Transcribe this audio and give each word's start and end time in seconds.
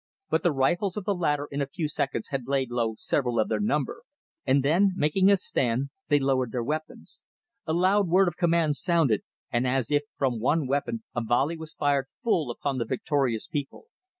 But 0.31 0.41
the 0.41 0.51
rifles 0.51 0.97
of 0.97 1.03
the 1.05 1.13
latter 1.13 1.47
in 1.51 1.61
a 1.61 1.67
few 1.67 1.87
seconds 1.87 2.29
had 2.29 2.47
laid 2.47 2.71
low 2.71 2.95
several 2.97 3.39
of 3.39 3.49
their 3.49 3.59
number, 3.59 4.01
and 4.47 4.65
then, 4.65 4.93
making 4.95 5.29
a 5.29 5.37
stand, 5.37 5.91
they 6.07 6.17
lowered 6.17 6.51
their 6.51 6.63
weapons. 6.63 7.21
A 7.67 7.73
loud 7.73 8.07
word 8.07 8.27
of 8.27 8.35
command 8.35 8.77
sounded, 8.77 9.21
and 9.51 9.67
as 9.67 9.91
if 9.91 10.01
from 10.17 10.39
one 10.39 10.65
weapon 10.65 11.03
a 11.15 11.21
volley 11.21 11.55
was 11.55 11.75
fired 11.75 12.07
full 12.23 12.49
upon 12.49 12.79
the 12.79 12.85
victorious 12.85 13.47
people. 13.47 13.89